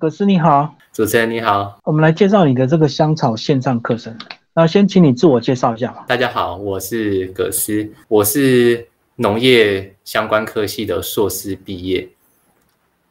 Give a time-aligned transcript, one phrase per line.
[0.00, 4.12] 葛斯你好，主持人你好，我们来介绍你的这个香草线上课程。
[4.52, 6.04] 那先请你自我介绍一下吧。
[6.08, 12.08] 大家好，我是葛斯，我是农业相关科系的硕士毕业。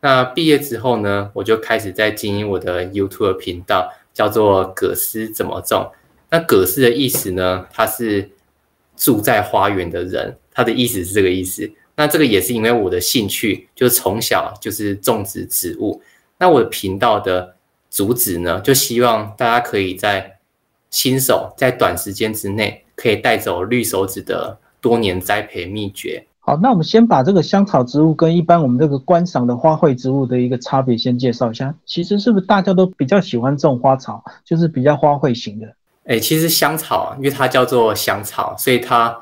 [0.02, 5.90] 那毕业之后呢，我就开始在经营我的 YouTube 频道，叫做葛斯怎么种。
[6.32, 8.30] 那葛斯的意思呢，他是
[8.98, 11.72] 住在花园的人，他的意思是这个意思。
[11.96, 16.02] 那这个也是因为我的兴趣，就是从小就是种植植物。
[16.44, 17.56] 那我的频道的
[17.90, 20.40] 主旨呢，就希望大家可以在
[20.90, 26.28] 新手在短时间之内可以带走绿手指的多年栽培秘诀。
[26.42, 31.74] 好，那我们先把这个香草植物跟一般我们这个观赏的花卉植物的一个差别先介绍一下。
[31.86, 35.74] 其实是不是大家都比较喜欢种花草，就是比较花卉型的？
[36.04, 39.18] 哎，其实香草，因为它叫做香草，所以它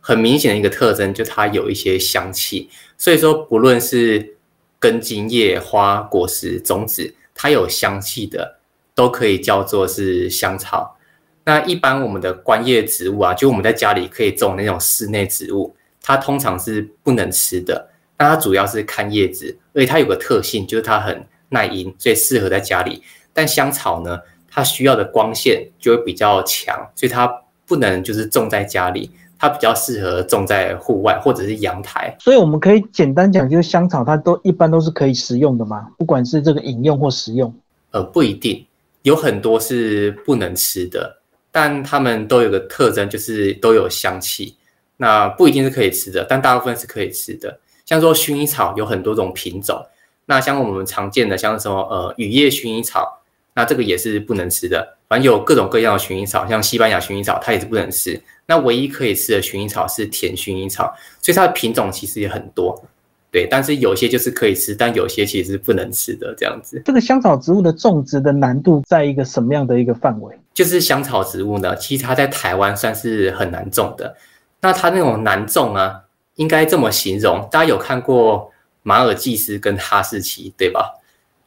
[0.00, 2.68] 很明显的一个特征就它有一些香气。
[2.96, 4.37] 所以说，不论是
[4.78, 8.58] 根茎叶、花、果实、种子，它有香气的，
[8.94, 10.96] 都可以叫做是香草。
[11.44, 17.90] 那一般我们的观叶植物啊，就我们在家里可以种那种室内植物，它通常是不能吃的。
[18.18, 23.02] 那它主要是看叶子，而且它有个特性，就是它很耐阴，所以适合在家里。
[23.32, 24.18] 但香草呢，
[24.50, 27.26] 它需要的光线就会比较强，所以它
[27.66, 29.10] 不能就是种在家里。
[29.38, 37.54] 它比较适合种在户外或者是阳台，所以我们可以简单讲，就是香草它都一般都是可以食用的嘛，不管是这个饮用或食用。
[37.92, 38.66] 呃，不一定，
[39.02, 41.18] 有很多是不能吃的，
[41.52, 44.56] 但它们都有个特征，就是都有香气。
[44.96, 47.60] 那不一定是可以吃的，但大部分是可以吃的。
[47.86, 49.80] 像说薰衣草有很多种品种，
[50.26, 53.22] 那像我们常见的像什么呃雨夜薰衣草，
[53.54, 54.96] 那这个也是不能吃的。
[55.08, 58.20] 反正有各种各样的薰衣草，像西班牙薰衣草，它也是不能吃。
[58.48, 62.82] 那唯一可以吃的薰衣草是甜薰衣草，所以它的品种其实也很多，
[63.30, 63.46] 对。
[63.46, 66.80] 但是有些就是可以吃，但有些其实是不能吃的这样子。
[66.82, 70.34] 这个香草植物的种植的难度在一个什么样的一个范围？
[70.54, 74.16] 就是香草植物呢，其实它在台湾算是很难种的。
[74.62, 76.00] 那它那种难种啊，
[76.36, 78.50] 应该这么形容：大家有看过
[78.82, 80.94] 马尔济斯跟哈士奇，对吧？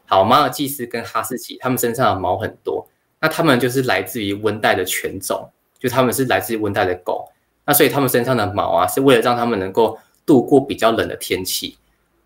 [0.06, 2.88] 好，马尔济斯跟哈士奇，它们身上的毛很多，
[3.20, 5.50] 那它们就是来自于温带的犬种。
[5.82, 7.28] 就它们是来自温带的狗，
[7.66, 9.98] 那所以它们身上的毛啊，是为了让它们能够
[10.28, 11.76] 度过比较冷的天气。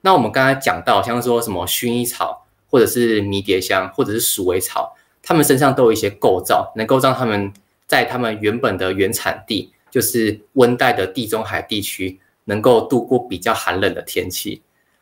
[0.02, 7.54] 那我们刚才讲到，像说什么薰衣草，或者是迷迭香，或者是鼠尾草，它们身上都有一些构造，能够让它们
[7.88, 14.62] 在它们原本的原产地，就是温带的地中海地区，能够度过比较寒冷的天气。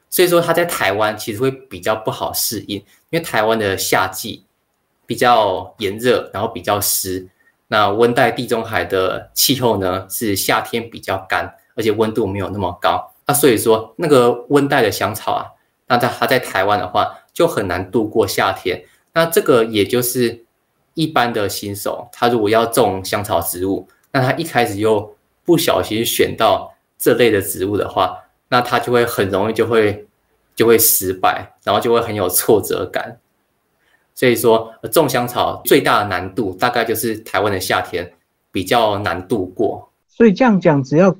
[0.09, 2.77] 所以说，它在台湾其实会比较不好适应，
[3.09, 4.45] 因为台湾的夏季
[5.07, 7.27] 比较炎热，然后比较湿。
[7.73, 13.11] 那温带地中海的气候呢，是夏天比较干，而且温度没有那么高。
[13.25, 15.49] 那所以说，那个温带的香草啊，
[15.87, 18.85] 那它它在台湾的话，就很难度过夏天。
[19.15, 20.45] 那这个也就是
[20.93, 28.19] 一般的新手，他如果要种香草植物，那他一开始又不小心选到这类的植物的话，
[28.49, 30.05] 那他就会很容易就会
[30.55, 33.17] 就会失败，然后就会很有挫折感。
[34.15, 38.13] 所以说，种香草最大的难度大概就是台湾的夏天
[38.51, 39.89] 比较难度过。
[40.07, 41.15] 所以这样讲，只要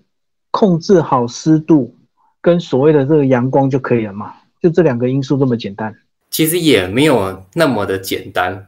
[0.52, 1.96] 控制好湿度
[2.40, 4.36] 跟所谓的这个阳光就可以了嘛？
[4.62, 5.94] 就这两个因素这么简单？
[6.30, 8.68] 其实也没有那么的简单，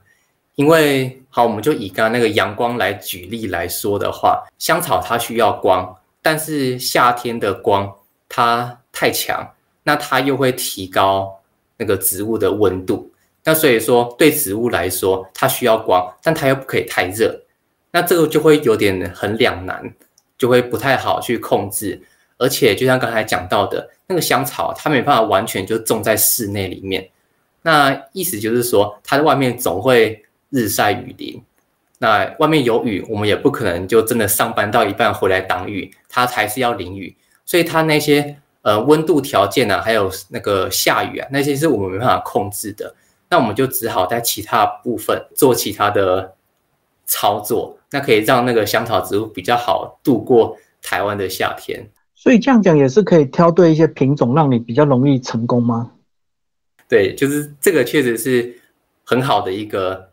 [0.55, 7.93] 因为好，我们就以刚刚那个阳光来举例来说的话，香草它需要光，但是夏天的光
[8.27, 9.47] 它太强，
[9.83, 11.39] 那它又会提高
[11.77, 13.11] 那个植物的温度。
[13.45, 17.43] 那所以说，对植物来说，它需要光，但它又不可以太热，
[17.91, 19.93] 那这个就会有点很两难，
[20.37, 22.01] 就会不太好去控制。
[22.37, 27.07] 而且，就像刚才讲到的，那个香草，它没办法完全就种在室内里面。
[27.61, 31.41] 那意思就是说，它在外面总会日晒雨淋。
[31.99, 37.15] 那外面有雨，我们也不可能就真的上班到一半回来挡雨，它还是要淋雨。
[37.45, 42.93] 所以，它那些呃温度条件啊，还有那个下雨啊，那些是我们没办法控制的。
[43.29, 46.35] 那我们就只好在其他部分做其他的
[47.05, 51.89] 操作，那可以让那个香草植物比较好度过台湾的夏天。
[52.13, 55.91] 所以这样讲也是可以挑对一些品种，让你比较容易成功吗？
[56.87, 58.59] 对，就是这个确实是
[59.03, 60.11] 很好的一个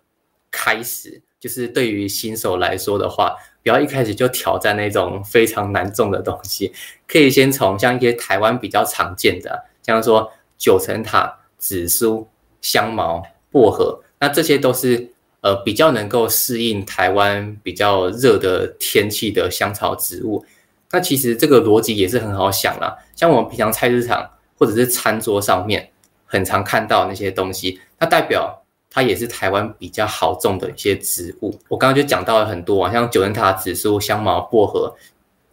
[0.51, 1.23] 开始。
[1.39, 6.73] 就是对于新手来说的话，不要一开始就挑战那种非常难种的东西，
[7.09, 12.29] 可以先从像一些台湾比较常见的，像说九层塔、紫苏。
[12.63, 15.11] 香茅、薄荷，那这些都是
[15.43, 20.43] 呃比较能够适应台湾比较热的天气的香草植物。
[20.91, 25.91] 那其实这个逻辑也是很好想啦，像我们平常菜市场或者是餐桌上面
[26.27, 31.59] 很常看到那些东西，那代表它也是台湾比较好种的一些植物。
[31.69, 34.95] 我刚刚就讲到了很多啊，像九层塔、紫苏、香茅、薄荷，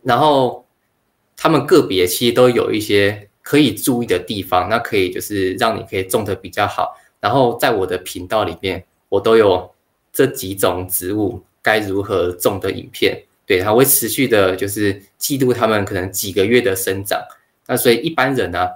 [0.04, 0.66] 然后
[1.38, 6.96] 它们个别其实都有一些可以注意的地方，那可以就是让你可以种的比较好。
[7.20, 9.68] 然后在我的频道里面，我都有
[10.14, 17.20] 这几种植物该如何种的影片，对，它会持续的，就是记录它们可能几个月的生长。
[17.66, 18.70] 那所以一般人呢，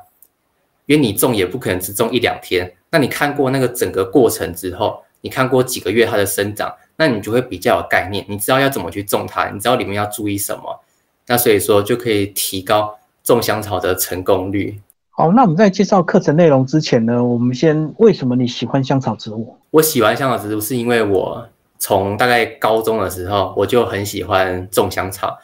[0.87, 10.83] 因为你种也不可能只种一两天，那你看过那个整个过程之后，你看过几个月它的生长，那你就会比较有概念，你知道要怎么去种它，你知道里面要注意什么，
[11.27, 14.79] 那所以说就可以提高种香草的成功率。
[15.09, 19.55] 好，那我们在介绍课程内容之前呢，我们先为什么你喜欢香草植物？
[19.71, 21.47] 我喜欢香草植物是因为我
[21.77, 25.37] 从大概高中的时候我就很喜欢种香草。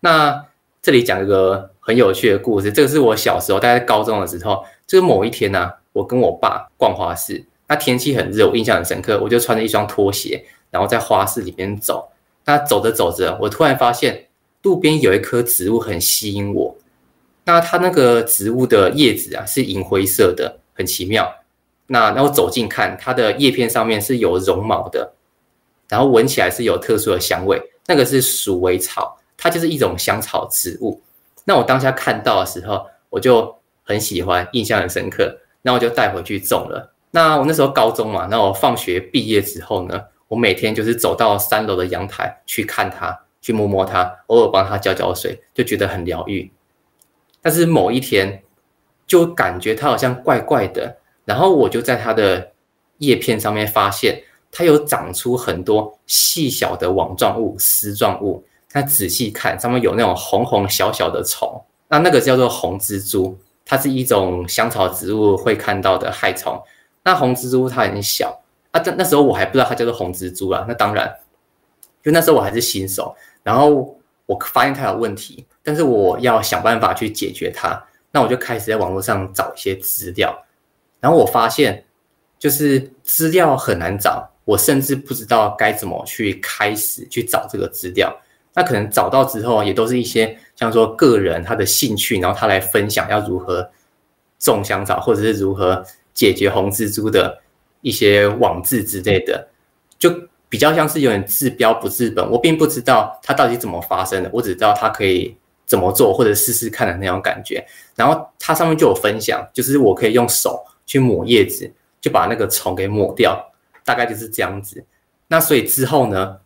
[0.00, 0.44] 那
[0.80, 12.08] 这里讲一个很有趣的故事，这个是我小时候大概高中的时候，就是某一天呢，我跟我爸逛花市，那天气很热，我印象很深刻，我就穿着一双拖鞋，然后在花市里面走。
[12.44, 14.26] 那走着走着，我突然发现
[14.62, 16.76] 路边有一棵植物很吸引我。
[17.46, 21.32] 那它那个植物的叶子啊是银灰色的，很奇妙。
[21.86, 25.12] 那那我走近看，它的叶片上面是有绒毛的，
[25.88, 27.62] 然后闻起来是有特殊的香味。
[27.86, 31.00] 那个是鼠尾草，它就是一种香草植物。
[31.44, 35.38] 那我当下看到的时候，我就很喜欢，印象很深刻。
[35.62, 36.92] 那我就带回去种了。
[37.12, 46.50] 那我那时候高中嘛，那我放学毕业之后呢，我每天就是走到三楼的阳台去看它，去摸摸它，偶尔帮它浇浇水，就觉得很疗愈。
[47.46, 48.42] 但是某一天，
[49.06, 52.50] 就感觉它好像怪怪的，然后我就在它的
[52.98, 54.20] 叶片上面发现，
[54.50, 58.44] 它有长出很多细小的网状物、丝状物。
[58.68, 66.60] 它仔细看，上面有那种红红小小的虫，那那个叫做红蜘蛛，它是一种香草植物会看到的害虫。
[67.04, 70.64] 那红蜘蛛它很小啊，但那时候我还不知道它叫做红蜘蛛啊。
[70.66, 71.14] 那当然，
[72.02, 73.14] 就那时候我还是新手，
[73.44, 73.96] 然后
[74.26, 75.46] 我发现它有问题。
[75.66, 80.32] 但是我要想办法去解决它，那我就开始在网络上找一些资料，
[81.00, 81.84] 然后我发现
[82.38, 88.16] 就是资料很难找，我甚至不知道该怎么去开始去找这个资料。
[88.54, 93.68] 那可能找到之后，也都是一些像说个人他的兴趣，然后他来分享要如何
[94.38, 95.84] 种香草，或者是如何
[96.14, 97.42] 解决红蜘蛛的
[97.80, 99.48] 一些网志之类的，
[99.98, 100.14] 就
[100.48, 102.30] 比较像是有点治标不治本。
[102.30, 105.36] 我并不知道它到底怎么发生的，我只知道它可以。
[105.66, 107.66] 怎么做或者试试看的那种感觉，
[107.96, 111.68] 然后它上面就有分享，就是我可以用手去抹叶子，
[112.00, 113.52] 就把那个虫给抹掉，
[113.84, 114.84] 大概就是这样子。
[115.26, 116.38] 那所以之后呢，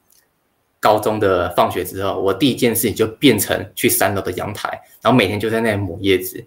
[0.81, 4.71] 高中的放学之后，我第一件事情就变成去三楼的阳台，
[5.03, 6.43] 然后每天就在那里抹叶子，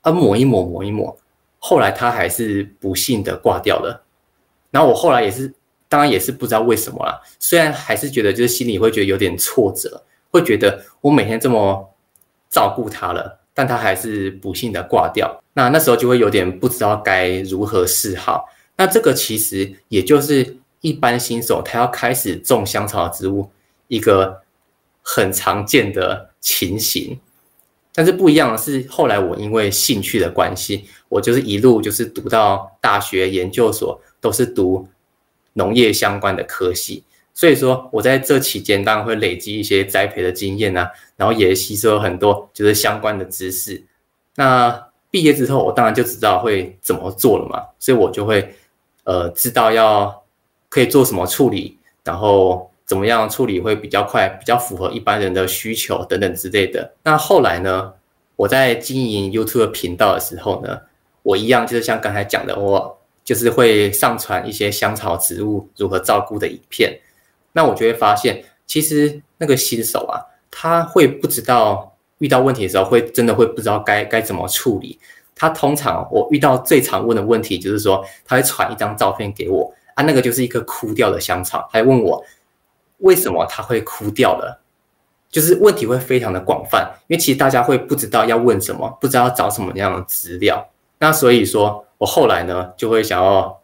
[0.00, 1.14] 啊抹一抹抹一抹，
[1.58, 4.02] 后来它还是不幸的挂掉了。
[4.70, 5.52] 然后我后来也是，
[5.90, 11.94] 当然也是不知道为什么啦，虽然还是觉得就是心里会觉得有点挫折，会觉得我每天这么。
[12.50, 15.42] 照顾他了，但他还是不幸的挂掉。
[15.54, 18.46] 那那时候就会有点不知道该如何是好。
[18.76, 23.50] 那这个其实也就是一般新手他要开始种香草植物
[23.88, 24.42] 一个
[25.02, 27.18] 很常见的情形。
[27.92, 34.86] 但是不一样的是，后来我因为兴趣的关系，我就是一路就是读到大学研究所，都是读
[35.54, 37.02] 农业相关的科系。
[37.38, 43.80] 所以说，我在这期间当然会累积一些栽培的经验啊，然后也吸收很多就是相关的知识。
[44.34, 48.56] 那毕业之后，我当然就知道会怎么做了嘛，所以我就会
[49.04, 50.24] 呃知道要
[50.68, 56.92] 可以做什么处理，然后怎么样处理会比较快，比较符合一般人的需求等等之类的。
[57.04, 57.92] 那后来呢，
[58.34, 60.76] 我在经营 YouTube 频道的时候呢，
[61.22, 66.98] 我一样就是像刚才讲的，我就是会上传一些香草植物如何照顾的影片。
[67.52, 74.98] 那我就会发现，其实那个新手啊，他会不知道遇到问题的时候，会真的会不知道该该怎么处理。
[75.34, 82.22] 他通常我遇到最常问的问题就是说，他会传一张照片给我啊，那个就是一个枯掉的香草，还问我
[82.98, 84.60] 为什么它会枯掉了，
[85.30, 90.68] 就是问题会非常的广泛，因为其实大家会不知道要问什么，不知道要找什么样的资料。
[90.98, 93.58] 那所以说我后来呢，就会想要。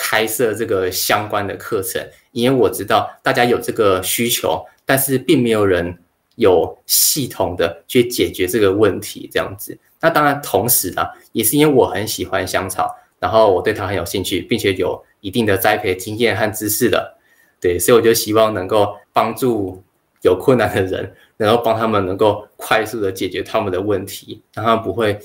[0.00, 2.00] 开设这个相关的课程，
[2.42, 5.98] 因为我知道大家有这个需求，但是并没有人
[6.36, 9.28] 有系统的去解决这个问题。
[9.32, 17.16] 这样子，那当然同时啊，也是因为我很喜欢香草，然后我对它很有兴趣，并且有一定的栽培经验和知识的，
[17.60, 19.82] 对，所以我就希望能够帮助
[20.22, 25.18] 有困难的人，然后帮他们能够快速的解决他们的问题，让他们不会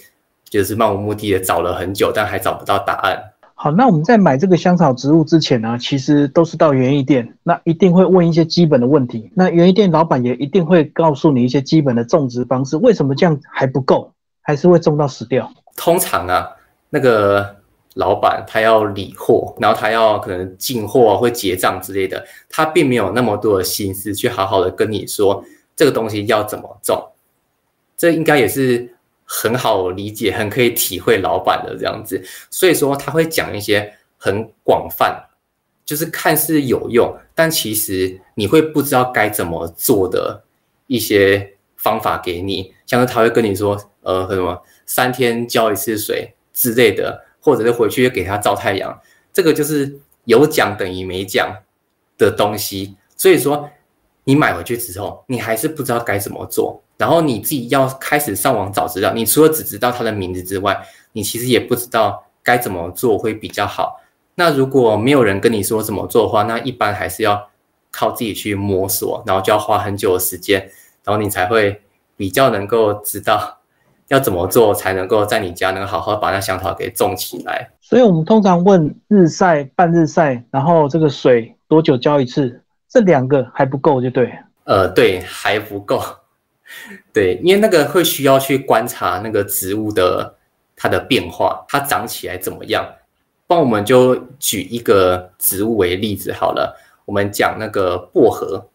[0.50, 3.33] 就是漫无目的的找了很久，但还找不到答案。
[3.64, 9.32] 好，那我们在买这个香草植物之前呢，其实都是到园艺店，那一定会问一些基本的问题。
[9.36, 12.76] 那园艺店老板也一定会告诉你一些基本的种植方式。
[12.76, 15.50] 为什么这样还不够，还是会种到死掉？
[15.78, 16.50] 通常啊，
[16.90, 17.56] 那个
[17.94, 25.42] 老板他要理货，然后他要可能进货或结账之类的，他并没有那么多的心思去好好的跟你说
[25.74, 27.02] 这个东西要怎么种。
[27.96, 28.90] 这应该也是。
[29.36, 35.28] 很好理解，很可以体会老板的这样子，所以说他会讲一些很广泛，
[35.84, 40.44] 就是看似有用，但其实你会不知道该怎么做的
[40.86, 49.02] 一些方法给你，像是他会跟你说，呃，什么三天浇一次水之类的，或者是回去给他照太阳，
[49.34, 51.58] 这个就是有讲等于没讲
[52.20, 53.68] 的东西，所以说
[54.26, 56.84] 你买回去之后，你还是不知道该怎么做。
[57.04, 60.82] 然后你自己要开始上网找资料，你除了只知道它的名字之外，
[61.12, 64.00] 你其实也不知道该怎么做会比较好。
[64.36, 67.50] 那如果没有人跟你说怎么做的话，那一般还是要
[67.92, 70.62] 靠自己去摸索，然后就要花很久的时间，
[71.04, 71.82] 然后你才会
[72.16, 73.58] 比较能够知道
[74.08, 77.70] 要怎么做才能够在你家能好好把那香草给种起来。
[77.82, 84.32] 所以我们通常问日晒、半日晒，然后这个水多久浇一次，这两个还不够就对。
[84.64, 86.02] 呃，对，还不够。
[87.12, 90.36] 对，因为那个会需要去观察那个植物的
[90.76, 92.88] 它的变化，它长起来怎么样。
[93.46, 98.68] 帮我们就举一个植物为例子好了，我们讲那个薄荷。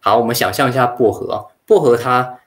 [0.00, 2.38] 好，我们想象一下薄荷，薄荷它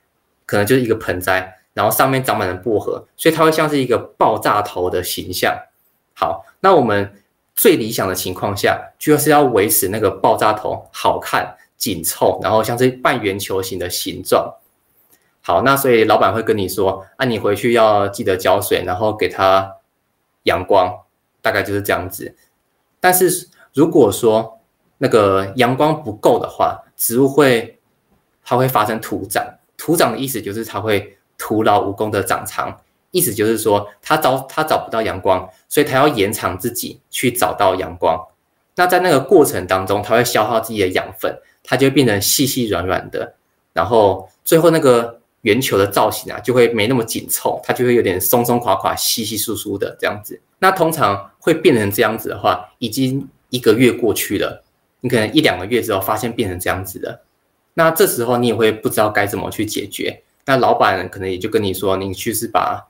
[0.46, 5.58] 可能就是一个盆栽，然后上面长满了薄荷，所以它会像是一个爆炸头的形象。
[6.14, 7.12] 好，那我们
[7.56, 14.54] 最理想的情况下，就是要维持那个爆炸头好看、紧凑，然后像是半圆球形的形状。
[15.44, 19.78] 好，那所以老板会跟你说，啊，你回去要记得浇水，然后给它
[20.44, 21.00] 阳光，
[21.42, 22.36] 大概就是这样子。
[23.00, 24.60] 但是如果说
[25.00, 27.80] 那个阳光不够的话，植物会
[28.44, 29.44] 它会发生徒长。
[29.76, 32.80] 徒长的意思就是它会徒劳无功的长长，
[33.10, 38.28] 意思就是说它找它找不到阳光，所以它要延长自己去找到阳光。
[38.76, 43.34] 那在那个过程当中，它会消耗自己的养分，它就会变成细细软软的，
[43.74, 45.20] 然后最后那个。
[45.42, 50.40] 圆球的造型啊，就会没那么紧凑，它就会有点松松垮垮、稀稀疏疏的这样子。
[50.60, 54.64] 那通常会变成这样子的话，已经一个月过去了，
[55.00, 57.22] 你可能一两个月之后发现变成这样子的，
[57.74, 60.22] 那这时候你也会不知道该怎么去解决。
[60.46, 62.88] 那老板可能也就跟你说，你去是把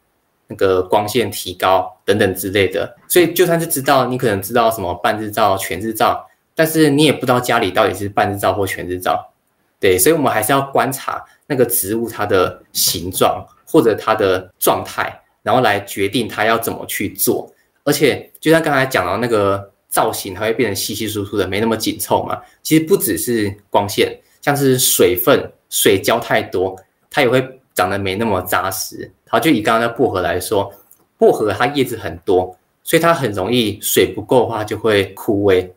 [0.48, 2.98] 那个光线提高等等之类的。
[3.08, 9.31] 所以就算是知道，你可能知道什么半日照、全日照，但是你也不知道家里到底是半日照或全日照。
[9.82, 11.22] 对，所以我们还是要观察。
[11.48, 17.54] 那个植物它的形状或者它的状态，然后来决定它要怎么去做。
[17.84, 22.40] 而且就像刚才讲到那个造型，它会变成稀稀疏疏的，没那么紧凑嘛。
[22.64, 26.74] 其实不只是光线，像是水分、水浇太多，
[27.10, 29.12] 它也会长得没那么扎实。
[29.28, 30.74] 好，就以刚刚的薄荷来说，
[31.18, 35.70] 薄荷它叶子很多，所以它很容易水不够的话就会枯萎。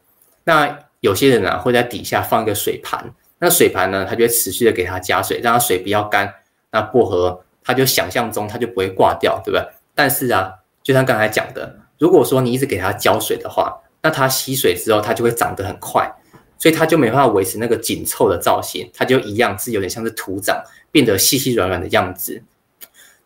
[0.44, 3.12] 那有些人呢会在底下放一个水盘。
[3.45, 4.07] 那水盘呢？
[4.09, 6.33] 它就会持续的给它加水，让它水不要干。
[6.71, 9.69] 那薄荷它就想象中它就不会挂掉，对不对？
[9.95, 10.51] 但是啊，
[10.83, 16.11] 就像刚才讲的，如果说你一直给它浇水的话，那它吸水之后它就会长得很快，
[16.59, 22.43] 所以它就没办法维持那个紧凑的造型，它就一样是有点像是土长，变得细细软软的样子。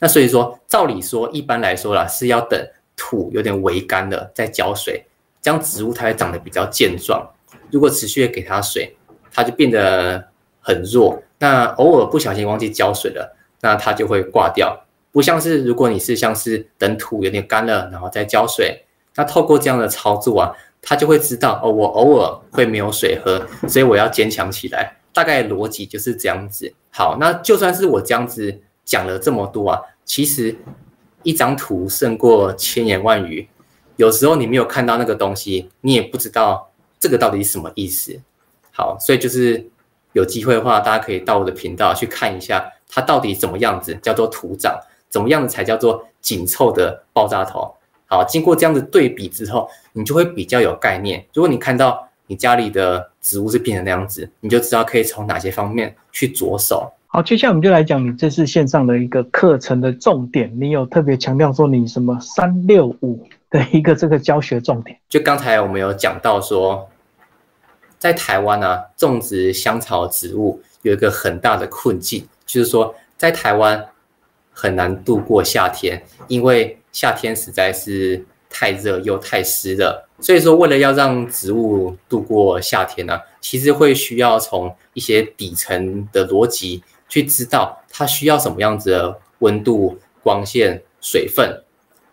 [0.01, 2.61] 那所以说，照理说，一般来说啦，是要等
[2.97, 5.07] 土有点微干了再浇水，
[5.41, 7.25] 这样植物它会长得比较健壮。
[7.71, 8.97] 如果持续的给它水，
[9.39, 10.21] 它就变得
[10.61, 14.77] 很弱，那偶尔不小心忘记浇水了，那它就会挂掉。
[15.13, 20.51] 不像是如果你是像是等土有点干了，然后再浇水，那透过这样的操作啊，
[20.83, 24.97] 它就会知道哦，我偶尔会没有水喝，所以我要坚强起来。
[25.13, 26.75] 大概逻辑就是这样子。
[26.91, 30.53] 好，那就算是我这样子讲了这么多啊，其实
[31.23, 33.49] 一张图胜过千言万语。
[33.95, 38.21] 有时候你没有看到那个东西，你也不知道这个到底是什么意思。
[38.79, 39.69] 好，所以就是
[40.13, 47.75] 有机会的话，大家可以到我的频道去看一下，它到底怎么样子叫做土长，怎么样子才叫做紧凑的爆炸头。
[48.07, 51.27] 好，经过这样的对比之后，你就会比较有概念。
[51.35, 56.89] 如果你看到你家里的植物是变成那样子，你就知道可以从哪些方面去着手。
[57.09, 64.97] 好，接下来我们就来讲你这次线上的一个课程的重点，你有特别强调说你什么三六五的一个这个教学重点？
[65.09, 66.89] 就刚才我们有讲到说。
[67.99, 73.89] 在台湾呢，种植香草植物有一个很大的困境，就是说在台湾
[74.53, 80.09] 很难度过夏天，因为夏天实在是太热又太湿了。
[80.21, 91.63] 所以说，为了要让植物度过夏天呢，其实会需要从一些底层的逻辑去知道它需要什么样子的温度、光线、水分。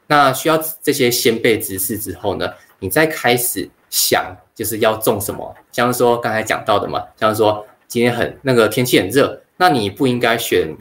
[0.05, 5.53] 那需要这些先辈知识之后呢，你再开始想就是要种什么。
[5.71, 10.75] 像是说刚才讲到的嘛，像是说今天很那个天气很热，那你不应该选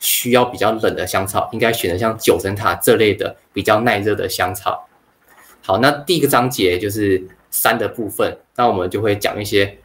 [0.00, 4.88] 需要比较冷的香草，应该选择像九层塔这类的比较耐热的香草。
[5.60, 9.78] 好，那第一个章节就是三的部分，那我们就会讲一些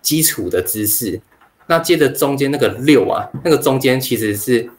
[0.00, 1.20] 基础的知识。
[1.66, 4.70] 那接着中间那个六啊，那个中间其实是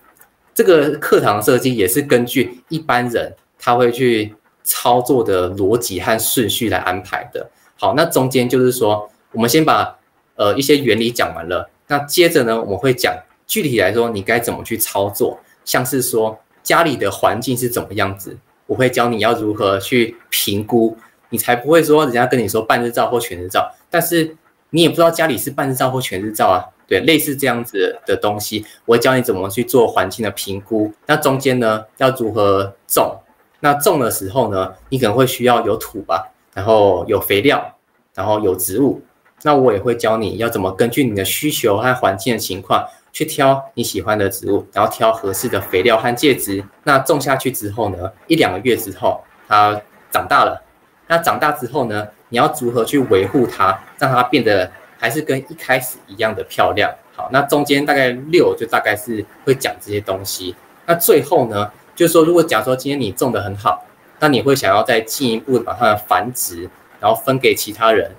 [0.53, 7.49] 这个课堂设计也是根据一般人他会去操作的逻辑和顺序来安排的。
[7.81, 9.97] 好，那中间就是说，我们先把
[10.35, 13.15] 呃一些原理讲完了，那接着呢，我们会讲
[13.47, 18.37] 具体来说你该怎么去操作，像是说家里的环境是怎么样子。
[18.67, 20.97] 我会教你要如何去评估，
[21.29, 24.35] 你才不会说人家跟你说半日照或全日照，但是
[24.71, 26.59] 你也不知道家里是半日照或全日照啊。
[26.85, 30.91] 对，类似这样子的东西，我会教你怎么去做环境的评估。
[31.05, 33.15] 那中间呢，要如何种？
[33.59, 37.75] 那种的时候呢，你可能会需要有土吧，然后有肥料，
[38.13, 39.01] 然后有植物。
[39.43, 42.85] 那我也会教你要怎么根据你的需求和环境的情况。
[43.11, 46.63] 去挑你喜欢的植物，然后挑合适的肥料和介质。
[46.83, 50.63] 那种下去之后呢，一两个月之后，它长大了。
[51.07, 56.93] 那长大之后呢，你要如何去维护它，让它变得还是跟一开始一样的漂亮？
[57.15, 60.55] 好，那中间大概六就大概是会讲这些东西。
[60.85, 63.83] 那最后呢，就是说，如果假如说今天你种的很好，
[64.19, 68.11] 那你会想要再进一步把它的繁殖，然后分给其他人。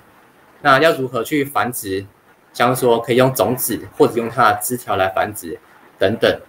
[0.61, 2.05] 那要如何去繁殖？
[2.53, 5.57] 像说可以用种子或者用它的枝条来繁殖
[5.97, 6.41] 等等，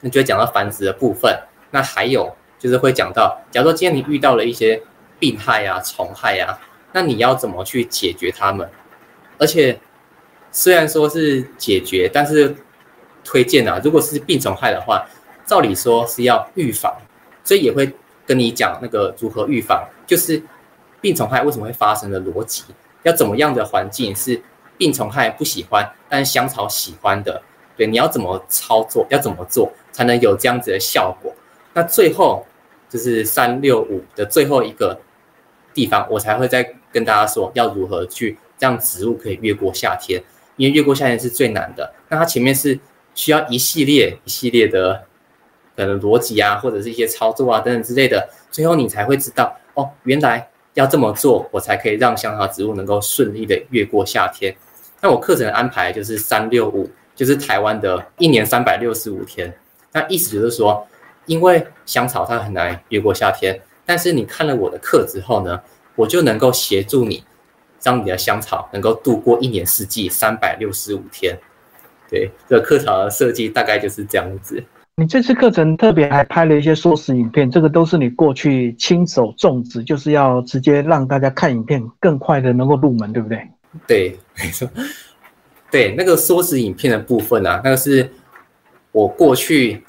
[0.00, 1.38] 那就会讲到繁殖的部分。
[1.70, 4.80] 那还有就是会讲到，假如说今天你遇到了一些
[5.18, 6.58] 病害啊、虫害啊，
[6.92, 8.66] 那你要怎么去解决它们？
[9.36, 9.78] 而且
[10.50, 12.56] 虽然说是解决，但是
[13.22, 15.06] 推荐啊，如果是病虫害的话，
[15.44, 16.96] 照理说是要预防，
[17.44, 17.94] 所以也会
[18.28, 20.40] 跟你讲那个如何预防，就是
[21.00, 22.62] 病虫害为什么会发生的逻辑，
[23.02, 24.40] 要怎么样的环境是。
[24.80, 27.42] 病虫害不喜欢，但是香草喜欢的，
[27.76, 31.34] 对，你要怎么操作，要怎么做才能有这样子的效果？
[31.74, 32.46] 那最后
[32.88, 35.00] 就是三六五的最后一个
[35.74, 40.22] 地方，我才会再跟大家说要如何去让植物可以越过夏天，
[40.54, 41.92] 因为越过夏天是最难的。
[42.08, 42.78] 那它前面是
[43.16, 45.07] 需要一系列一系列的
[45.78, 54.56] 可能逻辑啊，或者是一些操作啊等等之类的，最后你才会知道哦，原来要这么做，我才可以让香草植物能够顺利的越过夏天。
[55.00, 59.56] 那我课程安排就是三六五，就是台湾的一年三百六十五天。
[59.92, 60.84] 那意思就是说，
[61.26, 65.60] 因为香草它很难越过夏天，但是你看了我的课之后呢，
[65.94, 67.22] 我就能够协助你，
[67.80, 71.38] 让你的香草能够度过一年四季三百六十五天。
[72.10, 74.64] 对，这个课程的设计大概就是这样子。
[74.98, 83.48] 你这次课程特别还拍了一些缩时影片，这个都是你过去亲手种植，就是要直接让大家看影片更快的能够入门，对不对？
[83.86, 84.68] 对，没错，
[85.70, 88.10] 对那个缩时影片的部分啊，那个是
[88.90, 89.80] 我过去，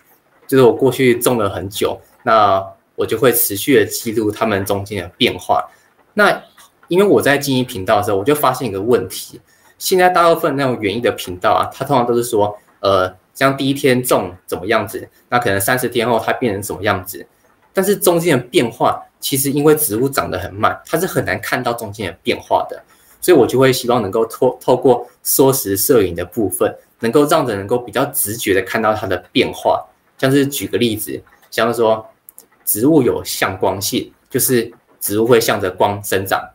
[0.45, 5.67] 就是我过去种了很久，那我就会持续的记录他们中间的变化。
[6.13, 6.39] 那
[6.87, 9.41] 因为我在经营频道的时候，我就发现一个问题，
[9.79, 17.25] 现在大部分那种园艺的频道啊，它通常都是说，呃，像第一天种怎么样子，那可能三十天后它变成什么样子，
[17.71, 22.83] 但是中间的变化，其实因为植物长得很慢，它是很难看到中间的变化的。
[23.21, 29.85] 所以我就会希望能够透透过缩时摄影的部分，能够让人能够比较直觉的看到它的变化。
[30.17, 32.05] 像是举个例子，像是说
[32.65, 36.49] 植物有向光性，就是植物会向着光生长，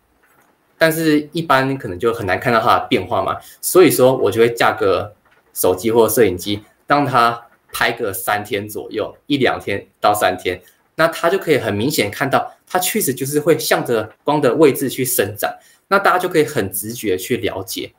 [0.76, 3.38] 但是一般可能就很难看到它的变化嘛。
[3.62, 5.14] 所以说我就会架个
[5.54, 10.60] 手机或摄影机，让它拍个三天左右，一两天到三天，
[10.96, 15.52] 那它就可以很明显看到，它确实就是会向着光的位置去生长。
[15.88, 17.92] 那大家就可以很直觉去了解，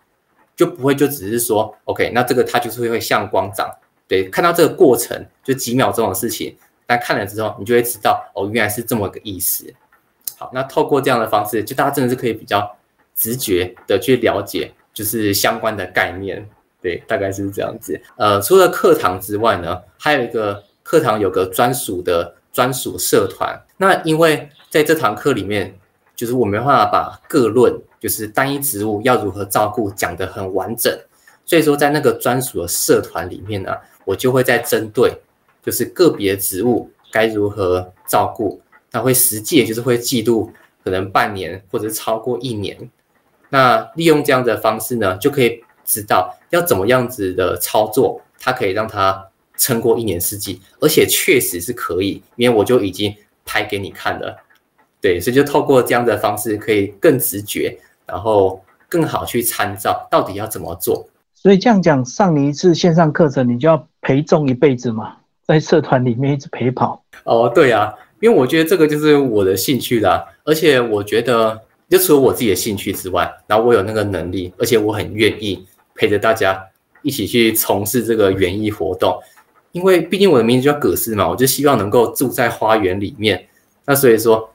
[0.55, 3.69] 就不会就只是说，OK，那这个它就是会向光长，
[4.07, 9.71] 对，看到这个过程就几秒钟的事情，但看了之后，你就会知道，哦，原来是这么个意思。
[10.37, 12.75] 好，那透过这样的方式，就大家真的是可以比较
[13.15, 16.49] 直觉的去了解，就是相关的概念，
[16.85, 17.99] 对，大概是这样子。
[18.15, 25.75] 呃，除了课堂之外呢，还有一个课堂有个专属的专属社团，那因为在这堂课里面。
[26.17, 30.97] 就是我没办法把各论，就是单一植物要如何照顾讲得很完整，
[31.45, 35.11] 所以说在那个专属的社团里面呢，我就会在针对
[35.61, 38.61] 就是个别植物该如何照顾，
[38.93, 40.49] 那会实际就是会记录
[40.85, 42.89] 可能半年或者超过一年。
[43.49, 49.25] 那利用这样的方式呢，就可以知道要怎么样子的操作，它可以让它
[49.57, 54.43] 撑过一年四季，而且确实是可以，因为我就已经拍给你看了。
[54.99, 61.07] 对，所以就透过这样的方式，可以更直觉，然后更好去参照到底要怎么做。
[61.33, 67.03] 所以这样讲，上你一次线上课程，你就要陪种一辈子嘛，在社团里面一直陪跑。
[67.23, 75.63] 哦，对啊，因为我觉得这个就是我的兴趣啦，而且我觉得，就除了我自己的兴趣之外，然后我有那个能力，而且我很愿意
[75.95, 76.63] 陪着大家
[77.01, 79.17] 一起去从事这个园艺活动。
[79.71, 83.47] 因为毕竟我的名字叫葛斯嘛，我就希望能够住在花园里面。
[83.85, 84.51] 那所以说。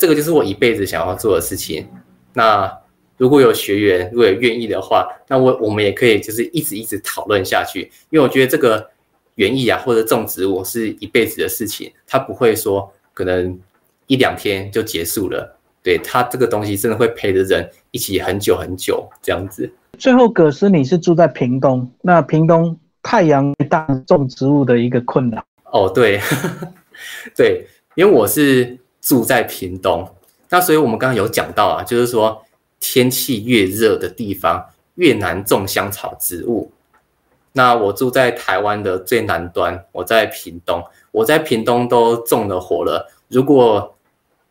[0.00, 1.84] 这个就是我一辈子想要做的事情。
[2.32, 2.72] 那
[3.16, 7.90] 如果有学员如果愿意的话，那我我们也可以就是一直一直讨论下去。
[8.10, 8.88] 因为我觉得这个
[9.34, 13.58] 园艺啊或者种植物是一辈子的事情，它不会说可能
[14.06, 15.57] 一两天就结束了。
[15.88, 19.72] 对他这个东西真的会陪着人一起很久很久这样子。
[19.96, 25.42] 最后，葛斯你是住在屏东，那屏东太阳大，种植物的一个困扰。
[25.72, 26.20] 哦，对，
[27.34, 28.78] 对，因为我是。
[29.00, 30.06] 住在屏东，
[30.50, 32.42] 那所以我们刚刚有讲到啊，就是说
[32.78, 34.62] 天气越热的地方
[34.96, 36.70] 越难种香草植物。
[37.52, 43.10] 那我住在台湾的最南端，我在屏东，我在屏东都种了火了。
[43.28, 43.96] 如果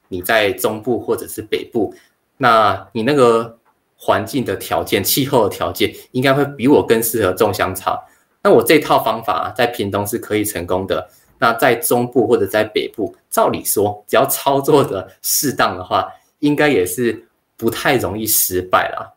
[0.10, 1.94] 你在中部或者是北部，
[2.38, 3.58] 那你那个
[3.96, 8.08] 环境的条件、气候的条件，应该会比我更适合种香草。
[8.44, 11.10] 那我这套方法在屏东是可以成功的。
[11.40, 16.08] 那在中部或者在北部，照理说，只要操作的适当的话，
[16.40, 19.16] 应该也是不太容易失败了。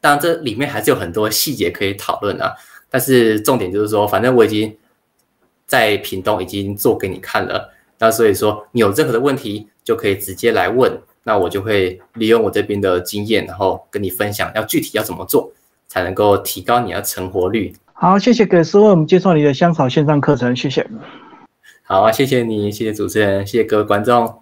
[0.00, 2.54] 当然，这里面还是有很多细节可以讨论啊。
[2.88, 4.76] 但是重点就是说，反正我已经
[5.66, 7.72] 在屏东已经做给你看了。
[7.98, 10.96] 那所以说，你有任何的问题，就可以直接来问。
[11.24, 15.50] 那我就会利用我这边的经验，然后跟你分享，要具体要怎么做，
[15.88, 17.72] 才能够提高你的成活率。
[17.92, 20.86] 好，谢谢葛师为我们介绍你的香草线上课程，谢谢。
[21.82, 24.39] 好，谢谢你，谢谢主持人，谢谢各位观众。